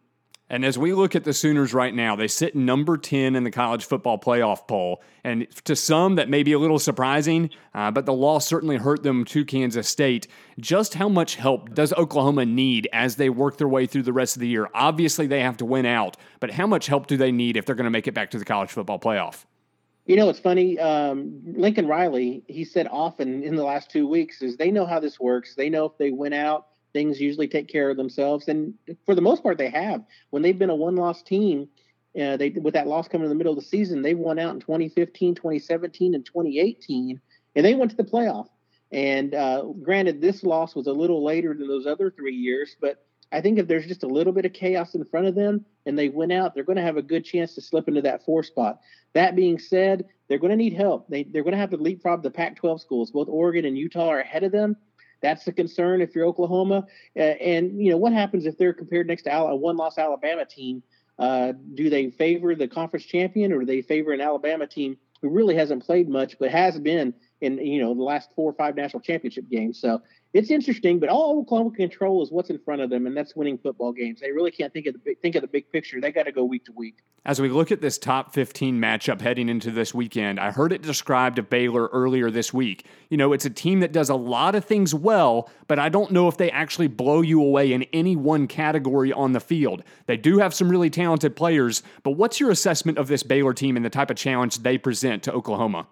And 0.54 0.64
as 0.64 0.78
we 0.78 0.94
look 0.94 1.16
at 1.16 1.24
the 1.24 1.34
Sooners 1.34 1.74
right 1.74 1.96
now, 1.96 2.16
they 2.16 2.28
sit 2.28 2.56
number 2.56 2.96
10 2.96 3.36
in 3.36 3.44
the 3.44 3.50
college 3.50 3.86
football 3.86 4.20
playoff 4.20 4.68
poll. 4.68 5.02
And 5.24 5.48
to 5.66 5.76
some, 5.76 6.14
that 6.18 6.30
may 6.30 6.44
be 6.44 6.54
a 6.54 6.60
little 6.60 6.78
surprising, 6.78 7.50
uh, 7.74 7.90
but 7.90 8.06
the 8.06 8.14
loss 8.14 8.46
certainly 8.46 8.78
hurt 8.78 9.02
them 9.02 9.26
to 9.26 9.46
Kansas 9.46 9.90
State. 9.90 10.28
Just 10.60 10.94
how 10.94 11.10
much 11.10 11.38
help 11.38 11.74
does 11.74 11.92
Oklahoma 11.94 12.46
need 12.46 12.88
as 12.94 13.16
they 13.16 13.32
work 13.32 13.58
their 13.58 13.68
way 13.68 13.88
through 13.88 14.04
the 14.04 14.14
rest 14.14 14.36
of 14.36 14.42
the 14.42 14.48
year? 14.48 14.70
Obviously, 14.76 15.26
they 15.26 15.40
have 15.40 15.58
to 15.58 15.66
win 15.66 15.88
out, 15.88 16.18
but 16.40 16.52
how 16.52 16.68
much 16.68 16.86
help 16.86 17.08
do 17.08 17.18
they 17.18 17.32
need 17.32 17.58
if 17.58 17.66
they're 17.66 17.74
going 17.74 17.86
to 17.86 17.90
make 17.90 18.08
it 18.08 18.14
back 18.14 18.30
to 18.30 18.38
the 18.38 18.46
college 18.46 18.70
football 18.70 19.00
playoff? 19.00 19.46
You 20.06 20.18
know, 20.18 20.30
it's 20.30 20.40
funny. 20.40 20.78
Um, 20.78 21.42
Lincoln 21.46 21.88
Riley, 21.88 22.44
he 22.48 22.64
said 22.64 22.88
often 22.92 23.42
in 23.42 23.56
the 23.56 23.64
last 23.64 23.90
two 23.90 24.08
weeks, 24.08 24.44
is 24.44 24.56
they 24.58 24.70
know 24.70 24.86
how 24.86 25.00
this 25.00 25.20
works. 25.20 25.56
They 25.56 25.72
know 25.72 25.86
if 25.86 25.98
they 25.98 26.12
win 26.12 26.34
out, 26.34 26.68
things 26.94 27.20
usually 27.20 27.48
take 27.48 27.68
care 27.68 27.90
of 27.90 27.98
themselves. 27.98 28.48
And 28.48 28.76
for 29.06 29.16
the 29.16 29.22
most 29.22 29.44
part, 29.44 29.58
they 29.58 29.70
have. 29.70 30.04
When 30.30 30.42
they've 30.42 30.58
been 30.58 30.70
a 30.70 30.76
one 30.76 30.96
loss 30.96 31.22
team, 31.22 31.68
uh, 32.20 32.38
they 32.38 32.50
with 32.50 32.76
that 32.76 32.88
loss 32.88 33.08
coming 33.08 33.26
in 33.26 33.30
the 33.30 33.36
middle 33.36 33.54
of 33.54 33.60
the 33.60 33.66
season, 33.66 34.02
they 34.02 34.14
won 34.14 34.40
out 34.40 34.54
in 34.54 34.60
2015, 34.60 35.36
2017, 35.36 36.14
and 36.14 36.26
2018, 36.26 37.20
and 37.56 37.66
they 37.66 37.74
went 37.74 37.92
to 37.92 37.98
the 37.98 38.04
playoff. 38.04 38.48
And 38.92 39.34
uh, 39.34 39.64
granted, 39.82 40.22
this 40.22 40.44
loss 40.44 40.76
was 40.76 40.86
a 40.86 40.94
little 40.94 41.24
later 41.24 41.56
than 41.56 41.68
those 41.68 41.88
other 41.88 42.12
three 42.12 42.36
years, 42.36 42.76
but 42.80 43.04
I 43.34 43.42
think 43.42 43.58
if 43.58 43.68
there's 43.68 43.88
just 43.88 44.04
a 44.04 44.08
little 44.08 44.32
bit 44.32 44.46
of 44.46 44.54
chaos 44.54 44.94
in 44.94 45.04
front 45.06 45.26
of 45.26 45.34
them 45.34 45.66
and 45.88 45.98
they 45.98 46.08
win 46.10 46.32
out, 46.32 46.54
they're 46.54 46.64
going 46.64 46.78
to 46.78 46.84
have 46.84 46.98
a 46.98 47.02
good 47.02 47.26
chance 47.26 47.56
to 47.56 47.62
slip 47.62 47.88
into 47.88 48.04
that 48.04 48.24
four 48.24 48.44
spot. 48.44 48.80
That 49.14 49.36
being 49.36 49.58
said, 49.58 50.06
they're 50.30 50.38
going 50.38 50.52
to 50.52 50.56
need 50.56 50.74
help. 50.74 51.08
They, 51.10 51.24
they're 51.24 51.44
going 51.44 51.54
to 51.54 51.60
have 51.60 51.72
to 51.72 51.78
leapfrog 51.78 52.22
the 52.22 52.30
Pac 52.30 52.56
12 52.58 52.82
schools. 52.82 53.10
Both 53.10 53.30
Oregon 53.30 53.66
and 53.66 53.76
Utah 53.76 54.10
are 54.10 54.20
ahead 54.20 54.44
of 54.44 54.52
them. 54.52 54.78
That's 55.24 55.46
the 55.46 55.54
concern 55.54 56.02
if 56.02 56.14
you're 56.14 56.28
Oklahoma. 56.28 56.86
Uh, 57.18 57.22
and, 57.22 57.82
you 57.84 57.90
know, 57.90 57.98
what 57.98 58.14
happens 58.14 58.46
if 58.46 58.58
they're 58.58 58.74
compared 58.74 59.08
next 59.08 59.24
to 59.24 59.36
a 59.36 59.56
one 59.56 59.78
loss 59.78 59.98
Alabama 59.98 60.46
team? 60.46 60.84
Uh, 61.18 61.54
do 61.74 61.90
they 61.90 62.12
favor 62.12 62.54
the 62.54 62.68
conference 62.68 63.06
champion 63.06 63.52
or 63.52 63.62
do 63.62 63.66
they 63.66 63.82
favor 63.82 64.12
an 64.12 64.22
Alabama 64.22 64.68
team 64.68 64.98
who 65.22 65.30
really 65.30 65.56
hasn't 65.56 65.84
played 65.84 66.10
much 66.10 66.38
but 66.40 66.52
has 66.52 66.78
been 66.80 67.14
in 67.42 67.58
you 67.60 67.82
know 67.82 67.94
the 67.94 68.04
last 68.04 68.30
four 68.36 68.50
or 68.50 68.54
five 68.54 68.76
national 68.76 69.00
championship 69.00 69.50
games. 69.50 69.80
So 69.80 70.02
it's 70.34 70.50
interesting, 70.50 71.00
but 71.00 71.10
all 71.10 71.40
Oklahoma 71.40 71.70
can 71.70 71.90
control 71.90 72.24
is 72.24 72.32
what's 72.32 72.50
in 72.50 72.58
front 72.58 72.82
of 72.82 72.90
them, 72.90 73.06
and 73.06 73.16
that's 73.16 73.36
winning 73.36 73.60
football 73.60 73.94
games. 73.94 74.20
They 74.20 74.32
really 74.32 74.50
can't 74.50 74.74
think 74.74 74.88
of 74.88 74.94
the 74.94 75.00
big, 75.00 75.20
think 75.22 75.36
of 75.36 75.42
the 75.42 75.48
big 75.48 75.72
picture. 75.72 76.02
They 76.02 76.12
got 76.12 76.24
to 76.24 76.32
go 76.32 76.44
week 76.44 76.66
to 76.66 76.72
week. 76.72 77.04
As 77.24 77.40
we 77.40 77.50
look 77.50 77.72
at 77.72 77.82
this 77.82 78.00
top 78.00 78.34
15 78.34 78.80
matchup 78.82 79.22
heading 79.22 79.48
into 79.48 79.70
this 79.70 79.94
weekend, 79.94 80.40
I 80.40 80.52
heard 80.52 80.74
it 80.74 80.82
described 80.82 81.38
of 81.38 81.52
Baylor 81.52 81.88
earlier 81.88 82.32
this 82.32 82.52
week. 82.52 82.88
You 83.10 83.18
know, 83.18 83.32
it's 83.32 83.46
a 83.46 83.50
team 83.52 83.82
that 83.82 83.92
does 83.92 84.10
a 84.10 84.16
lot 84.16 84.56
of 84.56 84.66
things 84.66 84.96
well, 84.96 85.50
but 85.68 85.78
I 85.78 85.90
don't 85.90 86.12
know 86.12 86.28
if 86.28 86.38
they 86.38 86.50
actually 86.50 86.88
blow 86.88 87.22
you 87.22 87.40
away 87.40 87.72
in 87.72 87.84
any 87.94 88.16
one 88.16 88.48
category 88.48 89.14
on 89.14 89.34
the 89.34 89.40
field. 89.40 89.84
They 90.08 90.18
do 90.18 90.40
have 90.40 90.56
some 90.56 90.68
really 90.68 90.90
talented 90.90 91.36
players, 91.36 91.84
but 92.02 92.12
what's 92.12 92.40
your 92.40 92.50
assessment 92.50 92.98
of 92.98 93.08
this 93.08 93.22
Baylor 93.22 93.54
team 93.54 93.76
and 93.76 93.86
the 93.86 93.90
type 93.92 94.10
of 94.10 94.18
challenge 94.18 94.60
they 94.60 94.80
present 94.80 95.22
to 95.24 95.32
Oklahoma? 95.32 95.88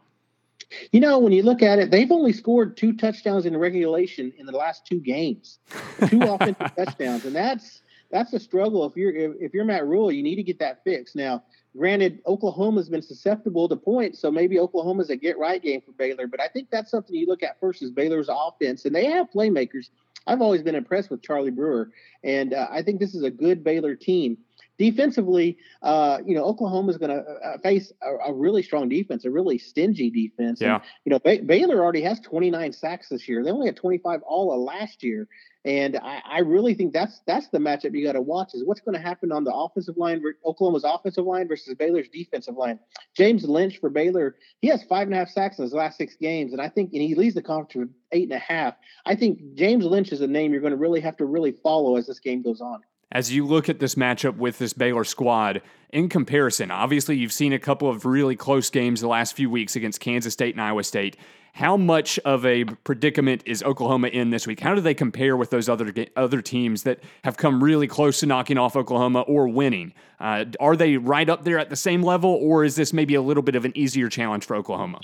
You 0.92 1.00
know, 1.00 1.20
when 1.20 1.34
you 1.34 1.44
look 1.44 1.62
at 1.62 1.80
it, 1.80 1.92
they've 1.92 2.12
only 2.12 2.34
scored 2.34 2.78
two 2.78 2.94
touchdowns 2.94 3.46
in 3.46 3.56
regulation 3.58 4.34
in 4.38 4.46
the 4.46 4.52
last 4.52 4.86
two 4.86 5.00
games, 5.00 5.60
two 6.08 6.22
offensive 6.22 6.76
touchdowns, 6.76 7.26
and 7.26 7.36
that's 7.36 7.82
that's 8.12 8.34
a 8.34 8.40
struggle. 8.40 8.86
If 8.86 8.96
you're 8.96 9.16
if, 9.16 9.32
if, 9.40 9.54
you're 9.54 9.66
Matt 9.66 9.88
Rhule, 9.88 10.12
you 10.12 10.24
need 10.24 10.36
to 10.36 10.44
get 10.44 10.60
that 10.60 10.84
fixed. 10.84 11.16
Now, 11.16 11.44
granted, 11.76 12.20
Oklahoma's 12.28 12.90
been 12.90 13.02
susceptible 13.02 13.68
to 13.70 13.76
points, 13.76 14.20
so 14.20 14.32
maybe 14.32 14.60
Oklahoma's 14.60 15.10
a 15.10 15.16
get 15.16 15.38
right 15.38 15.62
game 15.62 15.82
for 15.82 15.94
Baylor. 15.94 16.28
But 16.28 16.42
I 16.42 16.48
think 16.48 16.70
that's 16.70 16.92
something 16.92 17.16
you 17.16 17.28
look 17.28 17.44
at 17.44 17.60
first 17.60 17.82
is 17.82 17.92
Baylor's 17.92 18.30
offense, 18.30 18.86
and 18.86 18.96
they 18.96 19.06
have 19.06 19.32
playmakers. 19.32 19.90
I've 20.28 20.42
always 20.42 20.62
been 20.62 20.76
impressed 20.76 21.10
with 21.10 21.24
Charlie 21.24 21.52
Brewer, 21.52 21.92
and 22.24 22.54
uh, 22.54 22.68
I 22.70 22.84
think 22.84 23.00
this 23.00 23.16
is 23.16 23.24
a 23.24 23.32
good 23.32 23.64
Baylor 23.64 23.96
team 23.96 24.38
defensively, 24.78 25.58
uh, 25.82 26.20
you 26.26 26.36
know, 26.36 26.44
Oklahoma 26.44 26.92
is 26.92 26.98
going 26.98 27.12
to 27.12 27.22
uh, 27.22 27.58
face 27.60 27.92
a, 28.02 28.30
a, 28.30 28.34
really 28.34 28.64
strong 28.64 28.90
defense, 28.90 29.26
a 29.26 29.30
really 29.30 29.58
stingy 29.58 30.10
defense. 30.10 30.60
Yeah. 30.62 30.76
And, 30.76 30.84
you 31.06 31.10
know, 31.12 31.20
ba- 31.20 31.44
Baylor 31.46 31.84
already 31.84 32.02
has 32.02 32.20
29 32.22 32.74
sacks 32.74 33.10
this 33.10 33.28
year. 33.28 33.44
They 33.44 33.52
only 33.52 33.68
had 33.68 33.76
25 33.76 34.22
all 34.24 34.52
of 34.52 34.60
last 34.60 35.04
year. 35.04 35.28
And 35.64 35.98
I, 35.98 36.22
I 36.26 36.40
really 36.40 36.74
think 36.74 36.92
that's 36.92 37.22
that's 37.28 37.48
the 37.50 37.60
matchup 37.60 37.94
you 37.94 38.04
got 38.04 38.14
to 38.14 38.22
watch 38.22 38.56
is 38.56 38.66
what's 38.66 38.82
going 38.82 38.96
to 38.96 39.02
happen 39.02 39.32
on 39.32 39.44
the 39.44 39.54
offensive 39.54 39.96
line, 39.96 40.24
Oklahoma's 40.44 40.84
offensive 40.84 41.26
line 41.26 41.48
versus 41.48 41.76
Baylor's 41.76 42.08
defensive 42.12 42.56
line. 42.56 42.80
James 43.16 43.44
Lynch 43.44 43.78
for 43.80 43.92
Baylor, 43.92 44.38
he 44.62 44.70
has 44.70 44.84
five 44.86 45.08
and 45.08 45.14
a 45.14 45.20
half 45.20 45.30
sacks 45.30 45.60
in 45.60 45.64
his 45.64 45.74
last 45.74 46.00
six 46.00 46.16
games, 46.16 46.54
and 46.54 46.62
I 46.62 46.68
think 46.68 46.94
and 46.94 47.02
he 47.04 47.14
leads 47.14 47.36
the 47.36 47.44
conference 47.44 47.76
with 47.76 47.90
eight 48.12 48.24
and 48.24 48.34
a 48.34 48.40
half. 48.40 48.74
I 49.06 49.16
think 49.16 49.54
James 49.54 49.86
Lynch 49.86 50.12
is 50.12 50.22
a 50.22 50.28
name 50.28 50.52
you're 50.52 50.62
going 50.62 50.72
to 50.72 50.78
really 50.78 51.02
have 51.02 51.18
to 51.18 51.26
really 51.26 51.52
follow 51.52 51.96
as 51.96 52.08
this 52.08 52.20
game 52.20 52.42
goes 52.42 52.60
on 52.60 52.82
as 53.12 53.34
you 53.34 53.46
look 53.46 53.70
at 53.70 53.80
this 53.80 53.96
matchup 53.96 54.38
with 54.38 54.58
this 54.58 54.74
Baylor 54.74 55.04
squad 55.04 55.62
in 55.90 56.10
comparison, 56.10 56.72
obviously 56.72 57.18
you've 57.18 57.34
seen 57.34 57.54
a 57.54 57.60
couple 57.60 57.90
of 57.90 58.06
really 58.06 58.36
close 58.36 58.70
games 58.70 59.02
the 59.02 59.08
last 59.08 59.36
few 59.36 59.50
weeks 59.50 59.76
against 59.76 60.00
Kansas 60.00 60.34
State 60.34 60.56
and 60.56 60.62
Iowa 60.62 60.84
State. 60.84 61.18
How 61.54 61.76
much 61.76 62.18
of 62.20 62.46
a 62.46 62.64
predicament 62.64 63.44
is 63.46 63.62
Oklahoma 63.62 64.08
in 64.08 64.30
this 64.30 64.48
week? 64.48 64.62
How 64.62 64.74
do 64.74 64.80
they 64.80 64.94
compare 64.94 65.36
with 65.36 65.50
those 65.50 65.68
other 65.68 65.94
other 66.16 66.42
teams 66.42 66.84
that 66.84 67.02
have 67.26 67.36
come 67.36 67.62
really 67.62 67.88
close 67.88 68.22
to 68.22 68.26
knocking 68.26 68.58
off 68.58 68.78
Oklahoma 68.78 69.22
or 69.22 69.50
winning? 69.50 69.94
Uh, 70.22 70.46
are 70.62 70.78
they 70.78 70.96
right 70.96 71.28
up 71.30 71.44
there 71.44 71.60
at 71.60 71.70
the 71.70 71.76
same 71.76 72.04
level, 72.04 72.30
or 72.42 72.64
is 72.64 72.78
this 72.78 72.94
maybe 72.94 73.16
a 73.16 73.22
little 73.22 73.44
bit 73.44 73.56
of 73.56 73.66
an 73.66 73.74
easier 73.76 74.08
challenge 74.08 74.46
for 74.46 74.56
Oklahoma? 74.56 75.02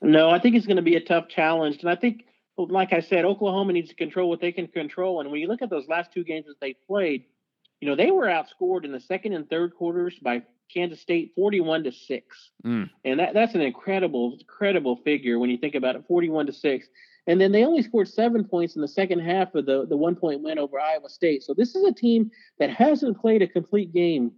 No, 0.00 0.30
I 0.30 0.38
think 0.38 0.54
it's 0.54 0.66
going 0.66 0.76
to 0.76 0.82
be 0.82 0.94
a 0.94 1.00
tough 1.00 1.28
challenge, 1.28 1.78
and 1.80 1.90
I 1.90 1.96
think, 1.96 2.24
like 2.56 2.92
I 2.92 3.00
said, 3.00 3.24
Oklahoma 3.24 3.72
needs 3.72 3.88
to 3.88 3.96
control 3.96 4.28
what 4.28 4.40
they 4.40 4.52
can 4.52 4.68
control. 4.68 5.20
And 5.20 5.30
when 5.32 5.40
you 5.40 5.48
look 5.48 5.60
at 5.60 5.70
those 5.70 5.88
last 5.88 6.12
two 6.12 6.22
games 6.22 6.46
that 6.46 6.60
they 6.60 6.74
played, 6.86 7.24
you 7.80 7.88
know, 7.88 7.96
they 7.96 8.10
were 8.10 8.26
outscored 8.26 8.84
in 8.84 8.92
the 8.92 9.00
second 9.00 9.32
and 9.32 9.48
third 9.48 9.74
quarters 9.74 10.14
by 10.20 10.42
Kansas 10.72 11.00
State 11.00 11.32
41 11.34 11.84
to 11.84 11.92
6. 11.92 12.50
Mm. 12.64 12.90
And 13.04 13.20
that, 13.20 13.34
that's 13.34 13.54
an 13.54 13.62
incredible, 13.62 14.36
incredible 14.38 14.96
figure 14.96 15.38
when 15.38 15.50
you 15.50 15.56
think 15.56 15.74
about 15.74 15.96
it 15.96 16.04
41 16.06 16.46
to 16.46 16.52
6. 16.52 16.88
And 17.26 17.40
then 17.40 17.52
they 17.52 17.64
only 17.64 17.82
scored 17.82 18.08
seven 18.08 18.44
points 18.44 18.76
in 18.76 18.82
the 18.82 18.88
second 18.88 19.20
half 19.20 19.54
of 19.54 19.66
the, 19.66 19.86
the 19.86 19.96
one 19.96 20.16
point 20.16 20.42
win 20.42 20.58
over 20.58 20.80
Iowa 20.80 21.08
State. 21.08 21.42
So 21.42 21.54
this 21.54 21.74
is 21.74 21.84
a 21.84 21.92
team 21.92 22.30
that 22.58 22.70
hasn't 22.70 23.20
played 23.20 23.42
a 23.42 23.46
complete 23.46 23.92
game 23.92 24.32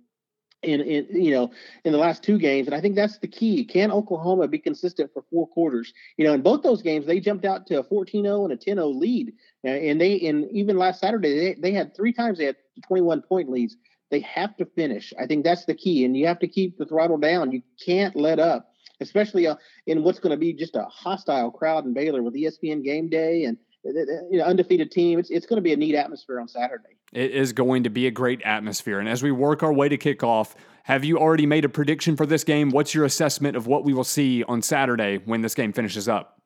in, 0.63 0.81
in 0.81 1.07
you 1.11 1.31
know 1.31 1.51
in 1.85 1.93
the 1.93 1.99
last 1.99 2.23
two 2.23 2.39
games 2.39 2.67
and 2.67 2.75
i 2.75 2.81
think 2.81 2.95
that's 2.95 3.19
the 3.19 3.29
key. 3.29 3.65
Can 3.65 3.91
oklahoma 3.91 4.49
be 4.49 4.59
consistent 4.59 5.11
for 5.13 5.25
four 5.31 5.47
quarters? 5.49 5.93
You 6.17 6.27
know 6.27 6.33
in 6.33 6.43
both 6.43 6.63
those 6.63 6.83
games 6.83 7.07
they 7.07 7.21
jumped 7.21 7.45
out 7.45 7.67
to 7.69 7.81
a 7.81 7.85
14-0 7.85 8.45
and 8.45 8.53
a 8.53 8.57
10-0 8.57 8.99
lead. 8.99 9.33
And 9.65 10.01
they 10.01 10.21
and 10.21 10.51
even 10.51 10.77
last 10.77 11.01
saturday 11.01 11.55
they, 11.55 11.61
they 11.61 11.73
had 11.73 11.97
three 11.97 12.13
times 12.13 12.39
they 12.39 12.47
had 12.47 12.57
21 12.87 13.23
point 13.23 13.51
leads. 13.51 13.77
They 14.11 14.21
have 14.21 14.57
to 14.59 14.67
finish. 14.67 15.13
I 15.19 15.27
think 15.27 15.45
that's 15.45 15.65
the 15.65 15.75
key 15.75 16.05
and 16.05 16.17
you 16.17 16.27
have 16.27 16.39
to 16.41 16.49
keep 16.49 16.79
the 16.79 16.87
throttle 16.87 17.19
down. 17.19 17.53
You 17.53 17.63
can't 17.85 18.15
let 18.17 18.39
up 18.39 18.69
especially 19.01 19.49
uh, 19.49 19.57
in 19.87 20.05
what's 20.05 20.21
going 20.21 20.31
to 20.31 20.37
be 20.37 20.53
just 20.53 20.77
a 20.77 20.85
hostile 20.85 21.51
crowd 21.51 21.85
in 21.85 21.93
baylor 21.93 22.23
with 22.23 22.35
espn 22.35 22.85
game 22.85 23.09
day 23.09 23.45
and 23.45 23.57
you 23.85 24.39
know, 24.39 24.45
undefeated 24.45 24.91
team. 24.91 25.19
It's 25.19 25.31
it's 25.31 25.47
going 25.47 25.57
to 25.57 25.63
be 25.63 25.73
a 25.73 25.77
neat 25.77 25.95
atmosphere 25.95 26.41
on 26.41 26.49
Saturday. 26.49 26.97
It 27.13 27.33
is 27.33 27.53
going 27.53 27.85
to 27.85 27.91
be 27.91 28.07
a 28.07 28.11
great 28.11 28.41
atmosphere. 28.43 28.99
And 28.99 29.09
as 29.09 29.23
we 29.23 29.33
work 29.33 29.63
our 29.63 29.73
way 29.73 29.89
to 29.89 29.99
kickoff, 29.99 30.55
have 30.85 31.05
you 31.05 31.19
already 31.19 31.47
made 31.47 31.65
a 31.65 31.69
prediction 31.69 32.17
for 32.17 32.27
this 32.27 32.43
game? 32.43 32.71
What's 32.71 32.95
your 32.95 33.05
assessment 33.05 33.57
of 33.57 33.67
what 33.67 33.85
we 33.85 33.93
will 33.93 34.05
see 34.05 34.43
on 34.45 34.63
Saturday 34.63 35.19
when 35.19 35.43
this 35.43 35.55
game 35.55 35.73
finishes 35.73 36.09
up? 36.09 36.39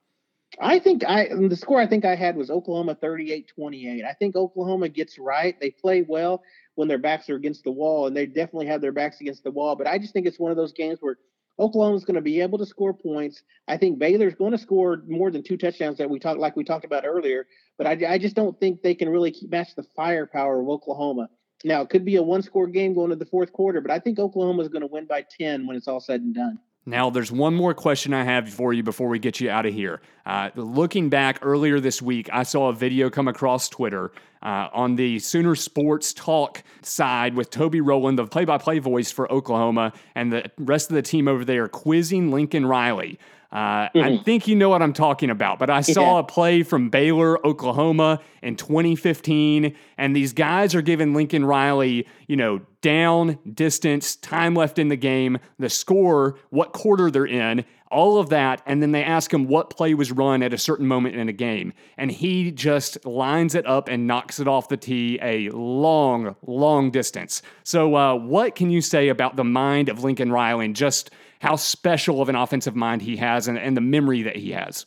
I 0.60 0.78
think 0.78 1.04
I 1.04 1.28
the 1.28 1.56
score 1.56 1.80
I 1.80 1.86
think 1.86 2.04
I 2.04 2.14
had 2.14 2.36
was 2.36 2.50
Oklahoma 2.50 2.94
38-28. 2.94 4.04
I 4.04 4.12
think 4.14 4.36
Oklahoma 4.36 4.88
gets 4.88 5.18
right. 5.18 5.58
They 5.60 5.70
play 5.70 6.04
well 6.08 6.42
when 6.76 6.88
their 6.88 6.98
backs 6.98 7.28
are 7.28 7.36
against 7.36 7.64
the 7.64 7.70
wall, 7.70 8.06
and 8.06 8.16
they 8.16 8.26
definitely 8.26 8.66
have 8.66 8.80
their 8.80 8.92
backs 8.92 9.20
against 9.20 9.44
the 9.44 9.50
wall. 9.50 9.76
But 9.76 9.86
I 9.86 9.98
just 9.98 10.12
think 10.12 10.26
it's 10.26 10.38
one 10.38 10.50
of 10.50 10.56
those 10.56 10.72
games 10.72 10.98
where 11.00 11.18
Oklahoma's 11.58 12.04
going 12.04 12.16
to 12.16 12.20
be 12.20 12.40
able 12.40 12.58
to 12.58 12.66
score 12.66 12.92
points. 12.92 13.42
I 13.66 13.76
think 13.76 13.98
Baylor's 13.98 14.34
going 14.34 14.52
to 14.52 14.58
score 14.58 15.02
more 15.08 15.30
than 15.30 15.42
two 15.42 15.56
touchdowns 15.56 15.98
that 15.98 16.10
we 16.10 16.18
talked 16.18 16.38
like 16.38 16.56
we 16.56 16.64
talked 16.64 16.84
about 16.84 17.04
earlier. 17.06 17.46
But 17.78 17.86
I, 17.86 18.14
I 18.14 18.18
just 18.18 18.36
don't 18.36 18.58
think 18.60 18.82
they 18.82 18.94
can 18.94 19.08
really 19.08 19.34
match 19.48 19.74
the 19.74 19.84
firepower 19.94 20.60
of 20.60 20.68
Oklahoma. 20.68 21.28
Now 21.64 21.80
it 21.80 21.88
could 21.88 22.04
be 22.04 22.16
a 22.16 22.22
one-score 22.22 22.66
game 22.66 22.94
going 22.94 23.10
to 23.10 23.16
the 23.16 23.26
fourth 23.26 23.52
quarter, 23.52 23.80
but 23.80 23.90
I 23.90 23.98
think 23.98 24.18
Oklahoma 24.18 24.62
is 24.62 24.68
going 24.68 24.82
to 24.82 24.86
win 24.86 25.06
by 25.06 25.24
ten 25.38 25.66
when 25.66 25.76
it's 25.76 25.88
all 25.88 26.00
said 26.00 26.20
and 26.20 26.34
done. 26.34 26.58
Now, 26.88 27.10
there's 27.10 27.32
one 27.32 27.52
more 27.52 27.74
question 27.74 28.14
I 28.14 28.22
have 28.22 28.48
for 28.48 28.72
you 28.72 28.84
before 28.84 29.08
we 29.08 29.18
get 29.18 29.40
you 29.40 29.50
out 29.50 29.66
of 29.66 29.74
here. 29.74 30.00
Uh, 30.24 30.50
looking 30.54 31.10
back 31.10 31.40
earlier 31.42 31.80
this 31.80 32.00
week, 32.00 32.30
I 32.32 32.44
saw 32.44 32.68
a 32.68 32.72
video 32.72 33.10
come 33.10 33.26
across 33.26 33.68
Twitter 33.68 34.12
uh, 34.46 34.68
on 34.72 34.94
the 34.94 35.18
Sooner 35.18 35.56
Sports 35.56 36.12
Talk 36.12 36.62
side 36.80 37.34
with 37.34 37.50
Toby 37.50 37.80
Rowland, 37.80 38.16
the 38.16 38.26
play 38.26 38.44
by 38.44 38.58
play 38.58 38.78
voice 38.78 39.10
for 39.10 39.30
Oklahoma, 39.30 39.92
and 40.14 40.32
the 40.32 40.48
rest 40.56 40.88
of 40.88 40.94
the 40.94 41.02
team 41.02 41.26
over 41.26 41.44
there 41.44 41.66
quizzing 41.66 42.30
Lincoln 42.30 42.64
Riley. 42.64 43.18
Uh, 43.52 43.88
mm-hmm. 43.88 43.98
I 43.98 44.16
think 44.18 44.48
you 44.48 44.56
know 44.56 44.68
what 44.68 44.82
I'm 44.82 44.92
talking 44.92 45.30
about, 45.30 45.58
but 45.58 45.70
I 45.70 45.80
saw 45.80 46.14
yeah. 46.14 46.20
a 46.20 46.22
play 46.24 46.62
from 46.62 46.90
Baylor, 46.90 47.44
Oklahoma 47.46 48.20
in 48.42 48.56
2015, 48.56 49.74
and 49.98 50.16
these 50.16 50.32
guys 50.32 50.74
are 50.74 50.82
giving 50.82 51.14
Lincoln 51.14 51.44
Riley, 51.44 52.06
you 52.26 52.36
know, 52.36 52.60
down, 52.82 53.38
distance, 53.52 54.16
time 54.16 54.54
left 54.54 54.78
in 54.78 54.88
the 54.88 54.96
game, 54.96 55.38
the 55.58 55.70
score, 55.70 56.38
what 56.50 56.72
quarter 56.72 57.10
they're 57.10 57.26
in, 57.26 57.64
all 57.90 58.18
of 58.18 58.30
that, 58.30 58.62
and 58.66 58.82
then 58.82 58.90
they 58.90 59.04
ask 59.04 59.32
him 59.32 59.46
what 59.46 59.70
play 59.70 59.94
was 59.94 60.10
run 60.10 60.42
at 60.42 60.52
a 60.52 60.58
certain 60.58 60.86
moment 60.86 61.14
in 61.14 61.28
a 61.28 61.32
game, 61.32 61.72
and 61.96 62.10
he 62.10 62.50
just 62.50 63.04
lines 63.06 63.54
it 63.54 63.64
up 63.64 63.88
and 63.88 64.08
knocks 64.08 64.40
it 64.40 64.48
off 64.48 64.68
the 64.68 64.76
tee 64.76 65.20
a 65.22 65.48
long, 65.50 66.34
long 66.46 66.90
distance. 66.90 67.42
So, 67.62 67.94
uh, 67.94 68.16
what 68.16 68.56
can 68.56 68.70
you 68.70 68.80
say 68.80 69.08
about 69.08 69.36
the 69.36 69.44
mind 69.44 69.88
of 69.88 70.02
Lincoln 70.02 70.32
Riley 70.32 70.64
and 70.64 70.74
just– 70.74 71.10
how 71.46 71.54
special 71.54 72.20
of 72.20 72.28
an 72.28 72.34
offensive 72.34 72.74
mind 72.74 73.00
he 73.00 73.16
has 73.16 73.46
and, 73.46 73.56
and 73.56 73.76
the 73.76 73.80
memory 73.80 74.22
that 74.22 74.34
he 74.34 74.50
has. 74.50 74.84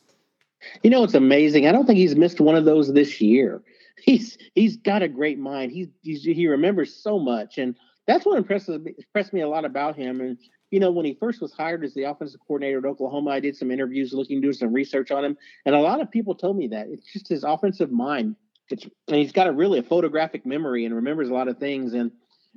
You 0.84 0.89
know, 0.89 1.06
it's 1.06 1.13
amazing. 1.13 1.68
I 1.68 1.72
don't 1.72 1.86
think 1.86 1.98
he's 1.98 2.18
missed 2.18 2.42
one 2.42 2.56
of 2.56 2.66
those 2.66 2.94
this 2.94 3.22
year. 3.22 3.63
He's 4.01 4.38
he's 4.56 4.78
got 4.78 5.04
a 5.04 5.10
great 5.10 5.39
mind. 5.39 5.74
He's, 5.74 5.89
he's 6.01 6.24
he 6.24 6.48
remembers 6.48 6.96
so 6.96 7.20
much, 7.20 7.58
and 7.58 7.75
that's 8.08 8.25
what 8.25 8.38
impresses 8.38 8.80
impressed 8.98 9.34
me 9.34 9.42
a 9.42 9.48
lot 9.50 9.66
about 9.66 9.98
him. 9.98 10.22
And 10.22 10.38
you 10.72 10.80
know, 10.80 10.89
when 10.89 11.06
he 11.06 11.18
first 11.20 11.42
was 11.42 11.51
hired 11.51 11.84
as 11.84 11.94
the 11.96 12.04
offensive 12.04 12.39
coordinator 12.48 12.78
at 12.78 12.86
Oklahoma, 12.86 13.32
I 13.32 13.42
did 13.42 13.58
some 13.58 13.72
interviews, 13.72 14.13
looking, 14.13 14.39
doing 14.39 14.54
some 14.54 14.72
research 14.72 15.12
on 15.12 15.25
him, 15.25 15.38
and 15.66 15.75
a 15.75 15.82
lot 15.82 16.00
of 16.00 16.10
people 16.10 16.34
told 16.34 16.56
me 16.56 16.68
that 16.70 16.88
it's 16.88 17.12
just 17.12 17.28
his 17.28 17.44
offensive 17.44 17.92
mind. 17.92 18.38
It's 18.70 18.86
and 19.10 19.18
he's 19.18 19.34
got 19.34 19.48
a 19.48 19.51
really 19.51 19.80
a 19.80 19.84
photographic 19.84 20.46
memory 20.46 20.86
and 20.86 20.96
remembers 20.96 21.28
a 21.28 21.34
lot 21.34 21.50
of 21.50 21.58
things. 21.58 21.94
And 21.94 22.10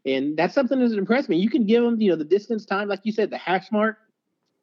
And 0.05 0.37
that's 0.37 0.55
something 0.55 0.81
that's 0.81 0.95
impressed 0.95 1.29
me. 1.29 1.37
You 1.37 1.51
can 1.51 1.65
give 1.67 1.85
him, 1.85 2.01
you 2.01 2.11
know, 2.11 2.17
the 2.17 2.25
distance 2.25 2.65
time, 2.65 2.89
like 2.89 3.01
you 3.05 3.13
said, 3.13 3.31
the 3.31 3.39
hash 3.39 3.71
mark, 3.71 3.99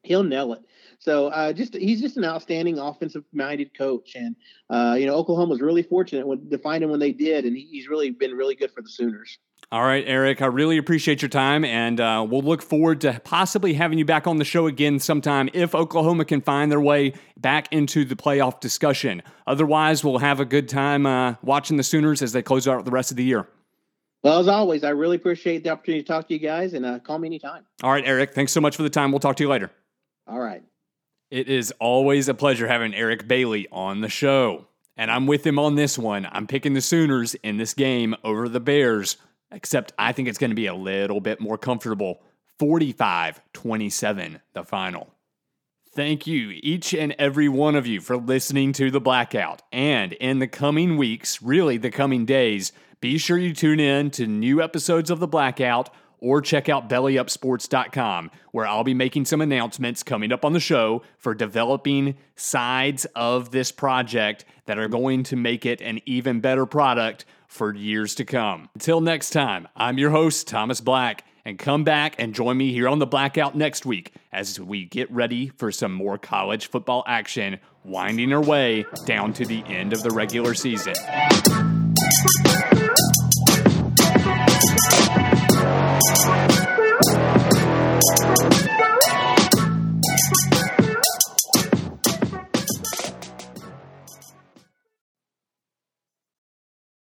he'll 0.04 0.24
nail 0.24 0.54
it. 0.54 0.62
So 1.00 1.28
uh, 1.28 1.54
just 1.54 1.76
he's 1.76 2.02
just 2.02 2.18
an 2.18 2.26
outstanding 2.26 2.78
offensive 2.78 3.24
minded 3.32 3.78
coach, 3.78 4.16
and 4.16 4.36
uh, 4.70 4.98
you 5.00 5.06
know 5.06 5.16
Oklahoma 5.16 5.52
was 5.52 5.62
really 5.62 5.82
fortunate 5.84 6.28
when, 6.28 6.50
to 6.50 6.58
find 6.58 6.84
him 6.84 6.90
when 6.90 7.00
they 7.00 7.14
did, 7.14 7.46
and 7.46 7.56
he's 7.56 7.88
really 7.88 8.12
been 8.12 8.34
really 8.34 8.54
good 8.54 8.72
for 8.72 8.82
the 8.82 8.90
Sooners. 8.90 9.40
All 9.72 9.84
right, 9.84 10.04
Eric, 10.06 10.42
I 10.42 10.48
really 10.48 10.78
appreciate 10.78 11.22
your 11.22 11.30
time, 11.30 11.64
and 11.64 12.02
uh, 12.02 12.26
we'll 12.28 12.42
look 12.42 12.62
forward 12.62 13.00
to 13.02 13.22
possibly 13.24 13.74
having 13.76 13.98
you 13.98 14.04
back 14.04 14.28
on 14.28 14.38
the 14.38 14.46
show 14.46 14.68
again 14.68 15.00
sometime 15.00 15.50
if 15.54 15.74
Oklahoma 15.74 16.26
can 16.26 16.42
find 16.42 16.70
their 16.70 16.82
way 16.82 17.14
back 17.38 17.72
into 17.72 18.04
the 18.04 18.16
playoff 18.16 18.60
discussion. 18.60 19.22
Otherwise, 19.48 20.04
we'll 20.04 20.18
have 20.18 20.42
a 20.42 20.46
good 20.46 20.68
time 20.68 21.06
uh, 21.06 21.36
watching 21.42 21.78
the 21.78 21.84
Sooners 21.84 22.22
as 22.22 22.34
they 22.34 22.42
close 22.42 22.68
out 22.68 22.84
the 22.84 22.92
rest 22.92 23.12
of 23.12 23.18
the 23.18 23.24
year. 23.24 23.48
Well, 24.24 24.40
as 24.40 24.48
always, 24.48 24.84
I 24.84 24.90
really 24.90 25.16
appreciate 25.16 25.64
the 25.64 25.70
opportunity 25.70 26.04
to 26.04 26.08
talk 26.08 26.28
to 26.28 26.34
you 26.34 26.40
guys, 26.40 26.74
and 26.74 26.86
uh, 26.86 27.00
call 27.00 27.20
me 27.20 27.28
anytime. 27.28 27.66
All 27.84 27.92
right, 27.92 28.06
Eric, 28.06 28.34
thanks 28.34 28.52
so 28.52 28.60
much 28.60 28.76
for 28.76 28.84
the 28.84 28.90
time. 28.90 29.12
We'll 29.12 29.20
talk 29.20 29.38
to 29.38 29.44
you 29.44 29.50
later. 29.50 29.72
All 30.28 30.40
right. 30.40 30.64
It 31.32 31.48
is 31.48 31.72
always 31.80 32.28
a 32.28 32.34
pleasure 32.34 32.68
having 32.68 32.94
Eric 32.94 33.28
Bailey 33.28 33.68
on 33.72 34.02
the 34.02 34.10
show. 34.10 34.68
And 34.98 35.10
I'm 35.10 35.28
with 35.28 35.48
him 35.48 35.58
on 35.58 35.76
this 35.76 35.98
one. 35.98 36.28
I'm 36.30 36.48
picking 36.48 36.74
the 36.74 36.82
Sooners 36.82 37.36
in 37.36 37.58
this 37.58 37.74
game 37.74 38.16
over 38.24 38.50
the 38.50 38.60
Bears, 38.60 39.16
except 39.52 39.94
I 39.98 40.12
think 40.12 40.28
it's 40.28 40.38
going 40.38 40.52
to 40.52 40.56
be 40.56 40.66
a 40.66 40.74
little 40.74 41.22
bit 41.22 41.40
more 41.40 41.58
comfortable. 41.58 42.22
45 42.58 43.42
27, 43.54 44.42
the 44.54 44.64
final. 44.66 45.14
Thank 46.00 46.26
you, 46.26 46.58
each 46.64 46.94
and 46.94 47.14
every 47.20 47.50
one 47.50 47.76
of 47.76 47.86
you, 47.86 48.00
for 48.00 48.16
listening 48.16 48.72
to 48.72 48.90
The 48.90 49.02
Blackout. 49.02 49.64
And 49.74 50.14
in 50.14 50.40
the 50.40 50.48
coming 50.48 50.96
weeks, 50.96 51.42
really 51.42 51.76
the 51.76 51.92
coming 51.92 52.26
days, 52.26 52.72
be 53.02 53.18
sure 53.18 53.38
you 53.38 53.54
tune 53.54 53.82
in 53.82 54.10
to 54.12 54.26
new 54.26 54.62
episodes 54.62 55.12
of 55.12 55.20
The 55.20 55.28
Blackout 55.28 55.90
or 56.20 56.42
check 56.42 56.70
out 56.70 56.88
bellyupsports.com, 56.88 58.32
where 58.54 58.66
I'll 58.66 58.86
be 58.86 58.94
making 58.94 59.26
some 59.26 59.42
announcements 59.42 60.02
coming 60.02 60.32
up 60.32 60.46
on 60.46 60.54
the 60.54 60.62
show 60.62 61.02
for 61.18 61.36
developing 61.36 62.16
sides 62.38 63.04
of 63.14 63.52
this 63.52 63.74
project 63.74 64.46
that 64.68 64.80
are 64.80 64.88
going 64.88 65.24
to 65.24 65.36
make 65.36 65.66
it 65.66 65.82
an 65.82 66.00
even 66.06 66.40
better 66.40 66.66
product 66.66 67.26
for 67.50 67.76
years 67.76 68.16
to 68.16 68.24
come. 68.24 68.70
Until 68.74 69.02
next 69.02 69.32
time, 69.32 69.68
I'm 69.76 69.98
your 69.98 70.12
host, 70.12 70.48
Thomas 70.48 70.80
Black, 70.80 71.26
and 71.50 71.58
come 71.58 71.84
back 71.84 72.14
and 72.20 72.36
join 72.36 72.56
me 72.56 72.72
here 72.72 72.88
on 72.88 73.00
the 73.00 73.08
blackout 73.08 73.56
next 73.56 73.84
week 73.84 74.14
as 74.32 74.60
we 74.60 74.86
get 74.86 75.10
ready 75.12 75.48
for 75.58 75.72
some 75.72 75.92
more 75.92 76.16
college 76.16 76.70
football 76.70 77.04
action 77.08 77.60
winding 77.84 78.32
our 78.32 78.42
way 78.42 78.86
down 79.08 79.34
to 79.34 79.44
the 79.46 79.64
end 79.66 79.92
of 79.92 80.04
the 80.04 80.12
regular 80.12 80.54
season. 80.54 80.94